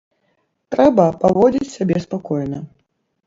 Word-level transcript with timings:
Трэба 0.75 1.05
паводзіць 1.25 1.71
сябе 1.75 1.95
спакойна. 2.09 2.63